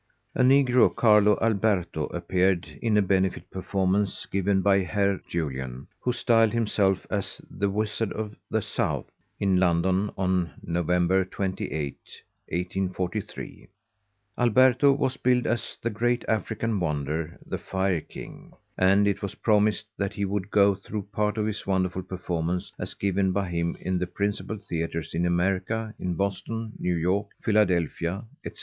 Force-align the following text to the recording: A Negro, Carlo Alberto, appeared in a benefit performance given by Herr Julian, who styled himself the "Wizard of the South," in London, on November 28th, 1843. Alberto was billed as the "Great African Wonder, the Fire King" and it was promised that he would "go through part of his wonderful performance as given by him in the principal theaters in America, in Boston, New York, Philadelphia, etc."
A 0.33 0.41
Negro, 0.41 0.89
Carlo 0.89 1.37
Alberto, 1.43 2.05
appeared 2.07 2.65
in 2.81 2.97
a 2.97 3.03
benefit 3.03 3.47
performance 3.51 4.25
given 4.25 4.63
by 4.63 4.79
Herr 4.79 5.21
Julian, 5.29 5.85
who 5.99 6.11
styled 6.11 6.53
himself 6.53 7.05
the 7.47 7.69
"Wizard 7.69 8.11
of 8.13 8.35
the 8.49 8.63
South," 8.63 9.11
in 9.39 9.59
London, 9.59 10.09
on 10.17 10.53
November 10.65 11.23
28th, 11.23 11.93
1843. 12.49 13.69
Alberto 14.39 14.91
was 14.91 15.17
billed 15.17 15.45
as 15.45 15.77
the 15.83 15.91
"Great 15.91 16.25
African 16.27 16.79
Wonder, 16.79 17.37
the 17.45 17.59
Fire 17.59 18.01
King" 18.01 18.53
and 18.79 19.07
it 19.07 19.21
was 19.21 19.35
promised 19.35 19.85
that 19.99 20.13
he 20.13 20.25
would 20.25 20.49
"go 20.49 20.73
through 20.73 21.03
part 21.11 21.37
of 21.37 21.45
his 21.45 21.67
wonderful 21.67 22.01
performance 22.01 22.71
as 22.79 22.95
given 22.95 23.31
by 23.31 23.47
him 23.49 23.77
in 23.79 23.99
the 23.99 24.07
principal 24.07 24.57
theaters 24.57 25.13
in 25.13 25.27
America, 25.27 25.93
in 25.99 26.15
Boston, 26.15 26.71
New 26.79 26.95
York, 26.95 27.27
Philadelphia, 27.43 28.23
etc." 28.43 28.59